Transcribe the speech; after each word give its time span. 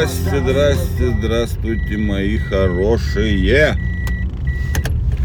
Здрасте, 0.00 0.40
здрасте, 0.40 1.14
здравствуйте, 1.18 1.98
мои 1.98 2.38
хорошие. 2.38 3.76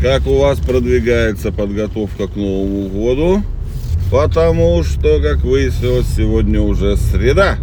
Как 0.02 0.28
у 0.28 0.40
вас 0.40 0.60
продвигается 0.60 1.54
подготовка 1.54 2.28
к 2.28 2.36
Новому 2.36 2.90
году? 2.90 3.42
Потому 4.12 4.84
что, 4.84 5.22
как 5.22 5.46
выяснилось, 5.46 6.08
сегодня 6.14 6.60
уже 6.60 6.98
среда. 6.98 7.56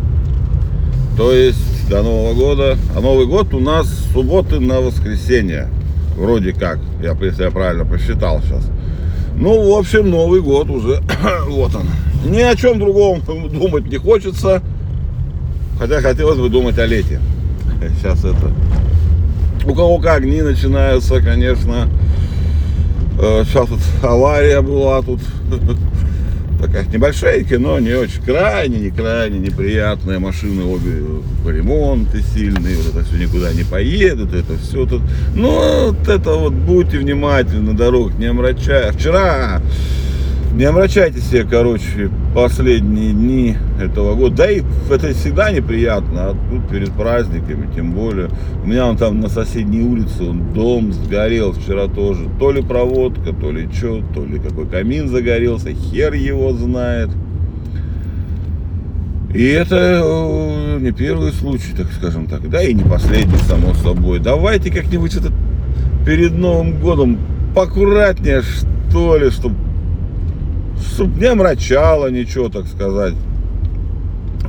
То 1.19 1.33
есть 1.33 1.87
до 1.91 2.03
Нового 2.03 2.33
года. 2.33 2.79
А 2.97 3.01
Новый 3.03 3.27
год 3.27 3.53
у 3.53 3.61
нас 3.61 3.89
с 3.89 4.13
субботы 4.15 4.59
на 4.59 4.81
воскресенье. 4.81 5.69
Вроде 6.17 6.55
как, 6.55 6.79
я, 7.03 7.15
если 7.21 7.43
я 7.43 7.51
правильно 7.51 7.85
посчитал 7.85 8.41
сейчас. 8.41 8.65
Ну, 9.37 9.71
в 9.71 9.79
общем, 9.79 10.09
Новый 10.09 10.41
год 10.41 10.71
уже, 10.71 11.03
вот 11.47 11.75
он. 11.75 11.89
Ни 12.25 12.41
о 12.41 12.57
чем 12.57 12.79
другом 12.79 13.21
думать 13.51 13.85
не 13.91 13.99
хочется. 13.99 14.63
Хотя 15.79 16.01
хотелось 16.01 16.39
бы 16.39 16.49
думать 16.49 16.79
о 16.79 16.87
лете. 16.87 17.21
Сейчас 17.99 18.25
это... 18.25 18.53
У 19.65 19.75
кого 19.75 19.99
как 19.99 20.23
дни 20.23 20.43
начинаются, 20.43 21.21
конечно. 21.21 21.89
Сейчас 23.17 23.69
вот 23.69 23.81
авария 24.03 24.61
была 24.61 25.03
тут. 25.03 25.21
Такая 26.61 26.85
небольшая 26.87 27.43
кино, 27.43 27.81
не 27.81 27.93
очень 27.93 28.23
крайне, 28.23 28.79
не 28.79 28.91
крайне 28.91 29.41
неприятная. 29.41 30.21
Машины 30.21 30.65
обе 30.65 31.03
по 31.45 31.49
ремонты 31.49 32.23
сильные, 32.23 32.77
вот 32.77 32.95
это 32.95 33.05
все 33.05 33.17
никуда 33.17 33.53
не 33.53 33.65
поедут, 33.65 34.33
это 34.33 34.57
все 34.59 34.87
тут. 34.87 35.03
Ну, 35.35 35.89
вот 35.89 36.09
это 36.09 36.35
вот 36.35 36.53
будьте 36.53 36.99
внимательны 36.99 37.73
на 37.73 37.77
дорогах, 37.77 38.17
не 38.19 38.27
омрачая. 38.27 38.93
Вчера 38.93 39.61
не 40.55 40.65
омрачайте 40.65 41.21
себе, 41.21 41.45
короче, 41.45 42.11
последние 42.35 43.13
дни 43.13 43.57
этого 43.81 44.15
года. 44.15 44.37
Да 44.37 44.51
и 44.51 44.63
это 44.91 45.15
всегда 45.15 45.51
неприятно, 45.51 46.31
а 46.31 46.37
тут 46.51 46.69
перед 46.69 46.93
праздниками, 46.93 47.69
тем 47.75 47.93
более. 47.93 48.29
У 48.63 48.69
меня 48.69 48.87
он 48.87 48.97
там 48.97 49.21
на 49.21 49.29
соседней 49.29 49.83
улице, 49.83 50.25
он 50.25 50.53
дом 50.53 50.93
сгорел 50.93 51.53
вчера 51.53 51.89
тоже. 51.89 52.29
То 52.39 52.53
ли 52.53 52.63
проводка, 52.63 53.33
то 53.33 53.51
ли 53.51 53.69
что, 53.73 54.03
то 54.15 54.25
ли 54.25 54.39
какой 54.39 54.67
камин 54.67 55.09
загорелся, 55.09 55.73
хер 55.73 56.13
его 56.13 56.53
знает. 56.53 57.11
И 59.35 59.43
это 59.47 60.03
э, 60.05 60.79
не 60.81 60.93
первый 60.93 61.33
случай, 61.33 61.73
так 61.75 61.87
скажем 61.93 62.27
так, 62.27 62.51
да 62.51 62.63
и 62.63 62.75
не 62.75 62.85
последний, 62.85 63.39
само 63.49 63.73
собой. 63.73 64.19
Давайте 64.19 64.71
как-нибудь 64.71 65.15
это 65.15 65.33
перед 66.05 66.33
Новым 66.33 66.79
годом 66.79 67.19
поаккуратнее, 67.55 68.43
что 68.43 69.17
ли, 69.17 69.31
чтобы 69.31 69.57
не 71.17 71.27
омрачало 71.27 72.11
ничего, 72.11 72.49
так 72.49 72.67
сказать. 72.67 73.15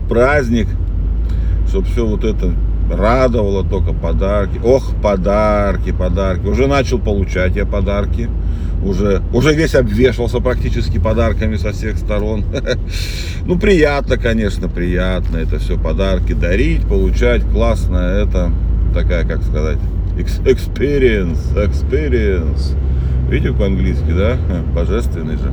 Праздник, 0.09 0.67
чтобы 1.67 1.88
все 1.88 2.06
вот 2.06 2.23
это 2.23 2.53
радовало 2.92 3.64
только 3.64 3.94
подарки. 3.94 4.59
Ох, 4.64 4.94
подарки, 5.02 5.92
подарки. 5.92 6.45
Уже 6.45 6.67
начал 6.67 7.00
получать 7.00 7.56
я 7.56 7.66
подарки. 7.66 8.30
Уже, 8.84 9.22
уже 9.34 9.53
весь 9.53 9.75
обвешался 9.75 10.40
практически 10.40 11.00
подарками 11.00 11.56
со 11.56 11.72
всех 11.72 11.98
сторон. 11.98 12.45
Ну, 13.45 13.59
приятно, 13.59 14.16
конечно, 14.16 14.70
приятно. 14.70 15.36
Это 15.36 15.59
все 15.59 15.78
подарки 15.78 16.31
дарить, 16.31 16.88
получать. 16.88 17.44
Классно. 17.44 17.97
Это 17.97 18.53
такая, 18.94 19.25
как 19.25 19.44
сказать, 19.44 19.80
experience, 20.16 21.53
experience. 21.56 22.78
Видите 23.30 23.53
по-английски, 23.53 24.14
да? 24.16 24.38
Божественный 24.73 25.36
же. 25.36 25.52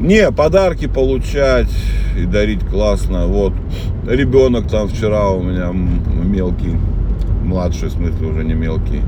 Не, 0.00 0.32
подарки 0.32 0.86
получать 0.86 1.68
и 2.16 2.24
дарить 2.24 2.66
классно. 2.66 3.26
Вот, 3.26 3.52
ребенок 4.08 4.66
там 4.66 4.88
вчера 4.88 5.28
у 5.28 5.42
меня 5.42 5.72
мелкий, 5.72 6.74
младший, 7.44 7.90
в 7.90 7.92
смысле, 7.92 8.28
уже 8.28 8.44
не 8.44 8.54
мелкий. 8.54 9.02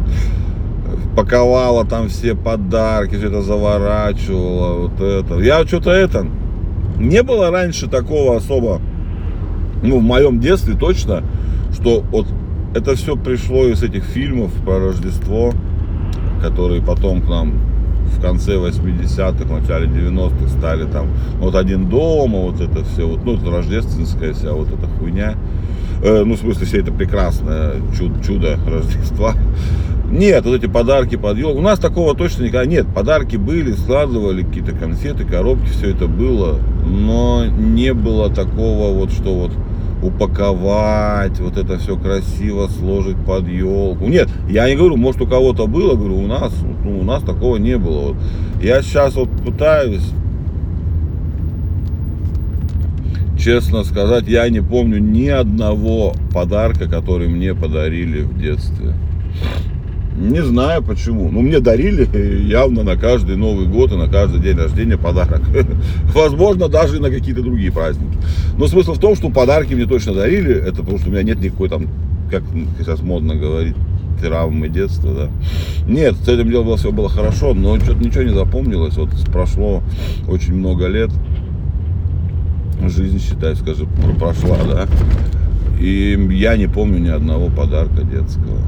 Паковала 1.16 1.86
там 1.86 2.10
все 2.10 2.34
подарки, 2.34 3.16
все 3.16 3.28
это 3.28 3.41
заворачивала, 3.41 4.88
вот 4.88 5.00
это. 5.00 5.41
Я 5.41 5.66
что-то 5.66 5.91
это, 5.91 6.26
не 6.98 7.22
было 7.22 7.50
раньше 7.50 7.88
такого 7.88 8.36
особо, 8.36 8.78
ну, 9.82 9.98
в 9.98 10.02
моем 10.02 10.41
детстве 10.41 10.75
точно, 10.75 11.22
что 11.72 12.04
вот 12.10 12.26
это 12.75 12.97
все 12.97 13.16
пришло 13.16 13.64
из 13.64 13.82
этих 13.82 14.04
фильмов 14.04 14.52
про 14.62 14.78
Рождество, 14.78 15.54
которые 16.42 16.82
потом 16.82 17.22
к 17.22 17.31
нам 17.31 17.72
в 18.12 18.21
конце 18.21 18.56
80-х, 18.56 19.53
начале 19.53 19.87
90-х 19.87 20.49
стали 20.59 20.84
там 20.84 21.09
вот 21.39 21.55
один 21.55 21.89
дома, 21.89 22.39
вот 22.39 22.61
это 22.61 22.84
все, 22.84 23.06
вот, 23.06 23.25
ну, 23.25 23.37
это 23.37 23.50
рождественская 23.50 24.33
вся 24.33 24.53
вот 24.53 24.69
эта 24.69 24.87
хуйня. 24.87 25.34
Э, 26.03 26.25
ну, 26.25 26.34
в 26.34 26.39
смысле, 26.39 26.67
все 26.67 26.81
это 26.81 26.93
прекрасное 26.93 27.75
чудо, 27.97 28.23
чудо 28.25 28.59
Рождества. 28.67 29.34
Нет, 30.11 30.45
вот 30.45 30.55
эти 30.56 30.67
подарки 30.67 31.17
под 31.17 31.39
елку. 31.39 31.59
У 31.59 31.62
нас 31.62 31.78
такого 31.78 32.15
точно 32.15 32.43
никогда 32.45 32.67
нет. 32.67 32.87
Подарки 32.95 33.37
были, 33.37 33.73
складывали 33.73 34.43
какие-то 34.43 34.73
конфеты, 34.73 35.25
коробки, 35.25 35.69
все 35.69 35.91
это 35.91 36.06
было. 36.06 36.59
Но 36.84 37.47
не 37.47 37.94
было 37.94 38.29
такого 38.29 38.93
вот, 38.94 39.11
что 39.11 39.34
вот 39.34 39.53
упаковать, 40.02 41.38
вот 41.38 41.56
это 41.56 41.78
все 41.78 41.96
красиво 41.96 42.66
сложить 42.66 43.16
под 43.24 43.48
елку. 43.48 44.06
Нет, 44.06 44.28
я 44.48 44.68
не 44.68 44.76
говорю, 44.76 44.96
может 44.96 45.20
у 45.22 45.26
кого-то 45.26 45.66
было, 45.66 45.94
говорю, 45.94 46.18
у 46.18 46.26
нас, 46.26 46.52
ну, 46.84 47.00
у 47.00 47.04
нас 47.04 47.22
такого 47.22 47.56
не 47.56 47.78
было. 47.78 48.08
Вот. 48.08 48.16
Я 48.60 48.82
сейчас 48.82 49.14
вот 49.14 49.30
пытаюсь, 49.44 50.10
честно 53.38 53.84
сказать, 53.84 54.26
я 54.26 54.48
не 54.48 54.60
помню 54.60 54.98
ни 54.98 55.28
одного 55.28 56.14
подарка, 56.32 56.88
который 56.88 57.28
мне 57.28 57.54
подарили 57.54 58.22
в 58.22 58.38
детстве. 58.38 58.94
Не 60.17 60.43
знаю 60.43 60.83
почему. 60.83 61.31
Но 61.31 61.41
мне 61.41 61.61
дарили 61.61 62.06
явно 62.47 62.83
на 62.83 62.97
каждый 62.97 63.37
Новый 63.37 63.67
год 63.67 63.93
и 63.93 63.97
на 63.97 64.09
каждый 64.09 64.41
день 64.41 64.56
рождения 64.56 64.99
подарок. 64.99 65.43
Возможно, 66.15 66.69
даже 66.69 67.00
на 67.00 67.11
какие-то 67.11 67.43
другие 67.43 67.73
праздники. 67.73 68.19
Но 68.59 68.67
смысл 68.67 68.93
в 68.95 68.99
том, 68.99 69.17
что 69.17 69.31
подарки 69.31 69.75
мне 69.75 69.87
точно 69.87 70.15
дарили. 70.15 70.55
Это 70.55 70.77
потому 70.77 70.99
что 70.99 71.09
у 71.09 71.12
меня 71.12 71.23
нет 71.23 71.41
никакой 71.41 71.69
там, 71.69 71.87
как 72.31 72.43
сейчас 72.78 73.00
модно 73.00 73.34
говорить, 73.37 73.75
травмы 74.21 74.69
детства, 74.69 75.15
да. 75.15 75.31
Нет, 75.91 76.15
с 76.17 76.29
этим 76.29 76.50
делом 76.50 76.77
все 76.77 76.93
было 76.93 77.09
хорошо, 77.09 77.55
но 77.55 77.79
что-то 77.81 78.05
ничего 78.05 78.23
не 78.23 78.34
запомнилось. 78.34 78.97
Вот 78.97 79.11
прошло 79.33 79.83
очень 80.29 80.55
много 80.55 80.89
лет. 80.89 81.11
Жизнь, 82.87 83.21
считай, 83.21 83.56
скажем, 83.56 83.89
прошла, 84.19 84.59
да. 84.69 84.87
И 85.81 86.19
я 86.33 86.56
не 86.56 86.67
помню 86.69 86.99
ни 86.99 87.09
одного 87.09 87.49
подарка 87.49 88.03
детского. 88.03 88.59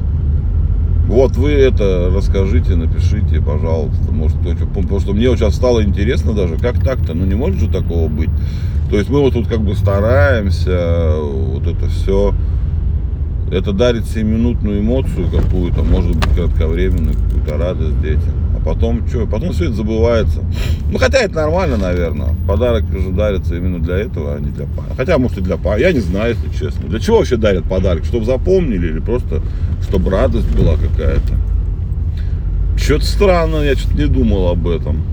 Вот 1.07 1.37
вы 1.37 1.51
это 1.51 2.11
расскажите, 2.13 2.75
напишите, 2.75 3.39
пожалуйста, 3.39 4.11
может 4.11 4.37
кто-то, 4.39 4.65
потому 4.65 4.99
что 4.99 5.13
мне 5.13 5.25
сейчас 5.35 5.55
стало 5.55 5.83
интересно 5.83 6.33
даже, 6.33 6.57
как 6.57 6.83
так-то, 6.83 7.13
ну 7.13 7.25
не 7.25 7.35
может 7.35 7.59
же 7.59 7.69
такого 7.69 8.07
быть. 8.09 8.31
То 8.89 8.97
есть 8.97 9.09
мы 9.09 9.19
вот 9.19 9.33
тут 9.33 9.47
как 9.47 9.61
бы 9.61 9.75
стараемся, 9.75 11.15
вот 11.19 11.67
это 11.67 11.87
все, 11.87 12.33
это 13.51 13.71
дарит 13.71 14.03
7-минутную 14.03 14.79
эмоцию 14.79 15.27
какую-то, 15.29 15.83
может 15.83 16.15
быть 16.15 16.29
кратковременную, 16.35 17.13
какую-то 17.13 17.57
радость 17.57 18.01
детям. 18.01 18.33
Потом 18.65 19.07
что, 19.07 19.27
потом 19.27 19.51
все 19.51 19.65
это 19.65 19.75
забывается. 19.75 20.39
Ну 20.91 20.97
хотя 20.97 21.19
это 21.19 21.35
нормально, 21.35 21.77
наверное. 21.77 22.29
Подарок 22.47 22.85
же 22.91 23.11
дарится 23.11 23.55
именно 23.55 23.77
для 23.77 23.97
этого, 23.97 24.33
а 24.33 24.39
не 24.39 24.49
для 24.49 24.65
памяти. 24.65 24.95
Хотя 24.97 25.19
может 25.19 25.37
и 25.37 25.41
для 25.41 25.57
памяти, 25.57 25.83
я 25.83 25.93
не 25.93 25.99
знаю, 25.99 26.35
если 26.35 26.65
честно. 26.65 26.89
Для 26.89 26.99
чего 26.99 27.17
вообще 27.17 27.37
дарят 27.37 27.65
подарок? 27.65 28.05
Чтобы 28.05 28.25
запомнили 28.25 28.87
или 28.87 28.99
просто 28.99 29.43
чтобы 29.83 30.09
радость 30.09 30.49
была 30.57 30.77
какая-то. 30.77 31.35
Что-то 32.75 33.05
странно, 33.05 33.57
я 33.57 33.75
что-то 33.75 33.97
не 33.97 34.07
думал 34.07 34.47
об 34.47 34.67
этом. 34.67 35.03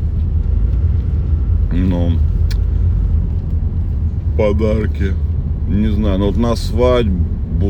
Но 1.71 2.13
подарки, 4.39 5.13
не 5.69 5.89
знаю, 5.89 6.19
но 6.21 6.27
вот 6.29 6.39
на 6.39 6.57
свадьбу 6.57 7.23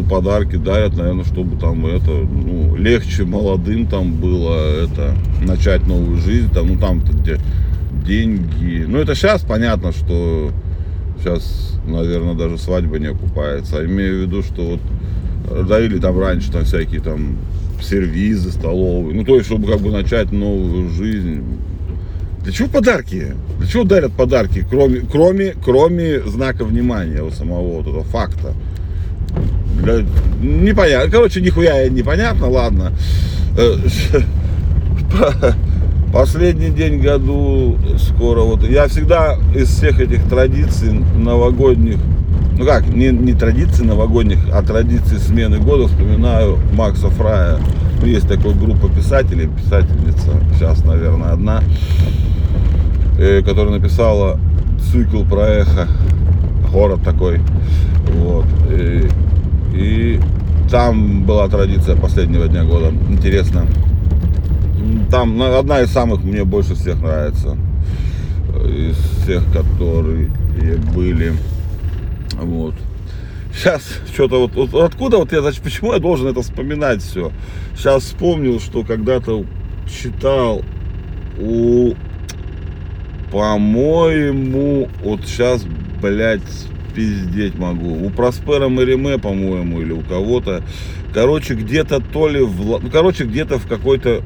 подарки 0.03 0.57
дарят, 0.57 0.97
наверное, 0.97 1.25
чтобы 1.25 1.59
там 1.59 1.85
это, 1.87 2.11
ну, 2.11 2.75
легче 2.77 3.25
молодым 3.25 3.87
там 3.87 4.15
было 4.15 4.85
это, 4.85 5.15
начать 5.43 5.87
новую 5.87 6.17
жизнь, 6.19 6.51
там, 6.53 6.69
ну, 6.69 6.79
там-то 6.79 7.13
где 7.13 7.39
деньги. 8.07 8.85
Ну, 8.89 8.99
это 8.99 9.15
сейчас 9.15 9.43
понятно, 9.43 9.93
что 9.93 10.51
сейчас, 11.19 11.79
наверное, 11.87 12.35
даже 12.35 12.59
свадьба 12.59 12.99
не 12.99 13.07
окупается. 13.07 13.79
А 13.79 13.85
имею 13.85 14.19
в 14.19 14.23
виду, 14.23 14.43
что 14.43 14.63
вот 14.63 15.67
дарили 15.69 15.99
там 15.99 16.19
раньше 16.19 16.51
там 16.51 16.65
всякие 16.65 17.01
там 17.01 17.37
сервизы 17.81 18.51
столовые. 18.51 19.15
Ну, 19.15 19.25
то 19.25 19.35
есть, 19.35 19.47
чтобы 19.47 19.71
как 19.71 19.81
бы 19.81 19.91
начать 19.91 20.33
новую 20.33 20.89
жизнь. 20.91 21.43
Для 22.43 22.53
чего 22.53 22.69
подарки? 22.69 23.35
Для 23.59 23.69
чего 23.69 23.85
дарят 23.85 24.13
подарки, 24.13 24.67
кроме, 24.69 25.01
кроме, 25.01 25.55
кроме 25.65 26.21
знака 26.23 26.65
внимания 26.65 27.23
у 27.23 27.31
самого 27.31 27.79
вот 27.79 27.87
этого 27.87 28.03
факта? 28.05 28.55
Для... 29.77 30.05
Непонятно. 30.41 31.11
Короче, 31.11 31.41
нихуя 31.41 31.89
непонятно, 31.89 32.49
ладно. 32.49 32.93
Э, 33.57 33.77
последний 36.13 36.71
день 36.71 37.01
году 37.01 37.79
скоро 37.99 38.41
вот. 38.41 38.63
Я 38.69 38.89
всегда 38.89 39.39
из 39.55 39.69
всех 39.69 40.01
этих 40.01 40.29
традиций 40.29 40.93
новогодних 41.17 41.99
ну 42.59 42.67
как, 42.67 42.87
не, 42.87 43.09
не 43.09 43.33
традиции 43.33 43.83
новогодних, 43.83 44.39
а 44.53 44.63
традиции 44.63 45.17
смены 45.17 45.59
года 45.59 45.89
вспоминаю 45.89 46.59
Макса 46.75 47.09
Фрая. 47.09 47.59
Есть 48.05 48.29
такая 48.29 48.53
группа 48.53 48.89
писателей, 48.89 49.49
писательница, 49.49 50.33
сейчас, 50.55 50.85
наверное, 50.85 51.31
одна, 51.31 51.63
э, 53.19 53.43
которая 53.43 53.79
написала 53.79 54.39
цикл 54.91 55.25
про 55.25 55.47
эхо, 55.49 55.89
город 56.73 57.01
такой. 57.05 57.41
Вот. 58.15 58.45
И 59.73 60.21
там 60.71 61.25
была 61.25 61.49
традиция 61.49 61.97
последнего 61.97 62.49
дня 62.49 62.65
года. 62.65 62.93
Интересно. 63.11 63.67
Там 65.11 65.37
ну, 65.37 65.59
одна 65.59 65.81
из 65.81 65.91
самых 65.91 66.23
мне 66.23 66.45
больше 66.45 66.75
всех 66.75 67.01
нравится. 67.01 67.57
Из 68.65 68.97
всех, 69.23 69.45
которые 69.53 70.31
были. 70.95 71.33
Вот. 72.41 72.75
Сейчас 73.55 73.83
что-то 74.13 74.41
вот, 74.41 74.55
вот 74.55 74.83
откуда 74.83 75.19
вот 75.19 75.33
я, 75.33 75.43
значит, 75.43 75.63
почему 75.63 75.93
я 75.93 75.99
должен 75.99 76.27
это 76.27 76.41
вспоминать 76.41 77.03
все? 77.03 77.31
Сейчас 77.77 78.05
вспомнил, 78.05 78.61
что 78.61 78.83
когда-то 78.83 79.45
читал 79.87 80.63
у, 81.39 81.93
по-моему, 83.31 84.89
вот 85.05 85.21
сейчас, 85.27 85.65
блядь, 86.01 86.41
пиздеть 86.95 87.57
могу. 87.57 88.05
У 88.05 88.11
Проспера 88.11 88.69
Мариме, 88.69 89.19
по-моему, 89.19 89.81
или 89.81 89.93
у 89.93 90.01
кого-то. 90.03 90.63
Короче, 91.13 91.55
где-то 91.55 92.01
то 92.01 92.29
ли 92.29 92.41
в... 92.41 92.81
Ну, 92.83 92.91
короче, 92.91 93.25
где-то 93.25 93.59
в 93.59 93.67
какой-то 93.67 94.23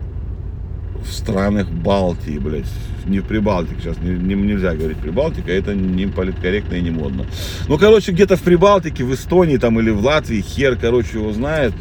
в 1.03 1.13
странах 1.13 1.71
Балтии, 1.71 2.39
блядь. 2.39 2.67
Не 3.07 3.21
в 3.21 3.25
Прибалтике, 3.25 3.81
сейчас 3.81 3.99
не, 3.99 4.11
не, 4.11 4.35
нельзя 4.35 4.75
говорить 4.75 4.97
Прибалтика, 4.99 5.53
это 5.53 5.77
не 5.77 6.07
политкорректно 6.07 6.75
и 6.75 6.81
не 6.81 6.91
модно. 6.91 7.25
Ну, 7.69 7.79
короче, 7.79 8.11
где-то 8.11 8.37
в 8.37 8.43
Прибалтике, 8.43 9.05
в 9.05 9.15
Эстонии 9.15 9.59
там 9.59 9.79
или 9.79 9.91
в 9.91 10.05
Латвии, 10.05 10.41
хер, 10.41 10.77
короче, 10.77 11.19
его 11.19 11.33
знает. 11.33 11.73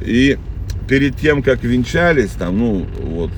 И 0.00 0.38
перед 0.88 1.16
тем, 1.16 1.42
как 1.42 1.64
венчались, 1.64 2.30
там, 2.30 2.58
ну, 2.58 2.86
вот, 3.02 3.32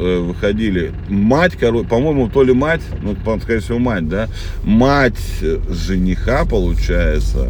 выходили, 0.00 0.92
мать, 1.08 1.56
по-моему, 1.58 2.28
то 2.28 2.42
ли 2.42 2.52
мать, 2.52 2.82
ну, 3.02 3.16
скорее 3.40 3.60
всего, 3.60 3.78
мать, 3.78 4.08
да, 4.08 4.28
мать 4.64 5.20
жениха, 5.68 6.44
получается, 6.44 7.48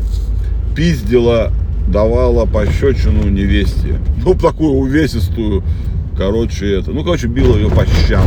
пиздила, 0.75 1.53
давала 1.89 2.47
пощечину 2.47 3.29
невесте. 3.29 3.99
Ну, 4.25 4.35
такую 4.35 4.73
увесистую, 4.73 5.63
короче, 6.17 6.79
это, 6.79 6.91
ну, 6.91 7.05
короче, 7.05 7.27
била 7.27 7.57
ее 7.57 7.69
по 7.69 7.85
щам. 7.87 8.27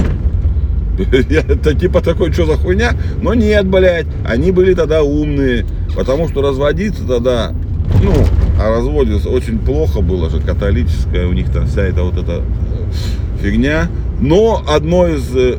Это 0.98 1.74
типа 1.74 2.02
такой, 2.02 2.32
что 2.32 2.46
за 2.46 2.56
хуйня? 2.56 2.92
Но 3.22 3.34
нет, 3.34 3.66
блядь, 3.66 4.06
они 4.26 4.52
были 4.52 4.76
тогда 4.76 5.02
умные, 5.02 5.66
потому 5.96 6.30
что 6.30 6.44
разводиться 6.44 7.04
тогда, 7.08 7.52
ну, 8.04 8.14
а 8.60 8.70
разводе 8.70 9.16
очень 9.28 9.58
плохо 9.58 10.02
было 10.02 10.30
же, 10.30 10.40
католическая 10.40 11.28
у 11.28 11.34
них 11.34 11.52
там 11.52 11.66
вся 11.68 11.82
эта 11.82 12.04
вот 12.04 12.18
эта 12.18 12.44
э, 12.44 13.42
фигня. 13.42 13.90
Но 14.24 14.64
одной 14.66 15.18
из, 15.18 15.36
э, 15.36 15.58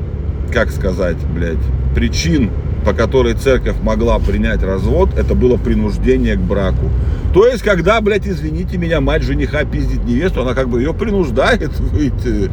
как 0.51 0.71
сказать, 0.71 1.19
блядь, 1.35 1.59
причин, 1.95 2.51
по 2.87 2.95
которой 2.95 3.35
церковь 3.35 3.77
могла 3.83 4.19
принять 4.19 4.63
развод, 4.63 5.11
это 5.19 5.35
было 5.35 5.59
принуждение 5.59 6.37
к 6.37 6.41
браку. 6.41 6.89
То 7.35 7.47
есть, 7.47 7.63
когда, 7.63 8.01
блядь, 8.01 8.27
извините 8.27 8.79
меня, 8.79 9.03
мать 9.03 9.23
жениха 9.23 9.65
пиздит 9.65 10.07
невесту, 10.07 10.41
она 10.41 10.55
как 10.55 10.71
бы 10.71 10.81
ее 10.81 10.95
принуждает 10.95 11.79
выйти 11.79 12.51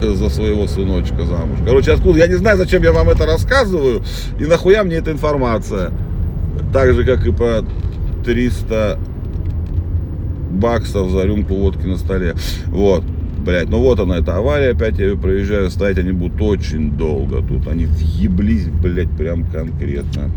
за 0.00 0.30
своего 0.30 0.66
сыночка 0.66 1.26
замуж. 1.26 1.58
Короче, 1.66 1.92
откуда? 1.92 2.20
Я 2.20 2.26
не 2.26 2.36
знаю, 2.36 2.56
зачем 2.56 2.82
я 2.82 2.92
вам 2.92 3.10
это 3.10 3.26
рассказываю, 3.26 4.02
и 4.38 4.46
нахуя 4.46 4.82
мне 4.82 4.96
эта 4.96 5.12
информация. 5.12 5.90
Так 6.72 6.94
же, 6.94 7.04
как 7.04 7.26
и 7.26 7.32
по 7.32 7.66
300 8.24 8.98
баксов 10.52 11.10
за 11.10 11.24
рюмку 11.24 11.54
водки 11.54 11.84
на 11.84 11.98
столе. 11.98 12.34
Вот. 12.68 13.04
Блять, 13.50 13.68
ну 13.68 13.80
вот 13.80 13.98
она, 13.98 14.18
эта 14.18 14.36
авария, 14.36 14.70
опять 14.70 14.96
я 15.00 15.06
ее 15.06 15.16
проезжаю, 15.16 15.72
стоять 15.72 15.98
они 15.98 16.12
будут 16.12 16.40
очень 16.40 16.92
долго 16.92 17.42
тут. 17.42 17.66
Они 17.66 17.84
въеблись, 17.84 18.66
блять, 18.66 19.10
прям 19.10 19.42
конкретно. 19.42 20.30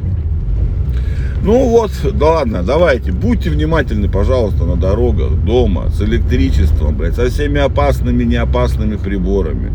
Ну 1.44 1.70
вот, 1.70 1.92
да 2.16 2.26
ладно, 2.26 2.64
давайте, 2.64 3.12
будьте 3.12 3.52
внимательны, 3.52 4.10
пожалуйста, 4.10 4.66
на 4.66 4.78
дорогах, 4.78 5.36
дома, 5.46 5.92
с 5.92 6.02
электричеством, 6.02 6.98
блядь, 6.98 7.14
со 7.14 7.30
всеми 7.30 7.60
опасными, 7.60 8.24
неопасными 8.24 8.96
приборами. 8.96 9.72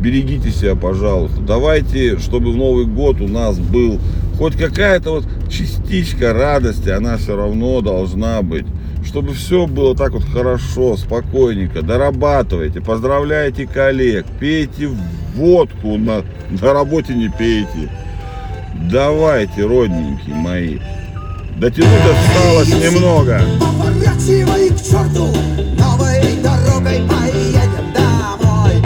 Берегите 0.00 0.50
себя, 0.50 0.74
пожалуйста. 0.74 1.42
Давайте, 1.42 2.16
чтобы 2.16 2.52
в 2.52 2.56
Новый 2.56 2.86
год 2.86 3.20
у 3.20 3.28
нас 3.28 3.58
был 3.58 4.00
хоть 4.38 4.56
какая-то 4.56 5.10
вот 5.10 5.24
частичка 5.50 6.32
радости, 6.32 6.88
она 6.88 7.18
все 7.18 7.36
равно 7.36 7.82
должна 7.82 8.40
быть. 8.40 8.64
Чтобы 9.04 9.32
все 9.32 9.66
было 9.66 9.96
так 9.96 10.12
вот 10.12 10.24
хорошо, 10.24 10.96
спокойненько. 10.96 11.82
Дорабатывайте, 11.82 12.80
поздравляйте 12.80 13.66
коллег, 13.66 14.26
пейте 14.38 14.88
водку, 15.34 15.96
на, 15.96 16.22
на 16.50 16.72
работе 16.72 17.14
не 17.14 17.28
пейте. 17.28 17.90
Давайте, 18.90 19.66
родненькие 19.66 20.34
мои. 20.34 20.78
Дотянуть 21.58 21.88
осталось 21.88 22.68
немного. 22.68 23.40
Поворачивай 23.60 24.70
к 24.70 24.76
черту, 24.76 25.26
новой 25.76 26.40
дорогой. 26.42 27.27